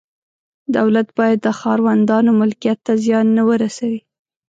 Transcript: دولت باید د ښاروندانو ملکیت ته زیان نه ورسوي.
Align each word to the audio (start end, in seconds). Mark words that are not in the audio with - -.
دولت 0.75 1.07
باید 1.17 1.37
د 1.43 1.47
ښاروندانو 1.59 2.31
ملکیت 2.41 2.79
ته 2.85 2.93
زیان 3.03 3.27
نه 3.37 3.43
ورسوي. 3.49 4.01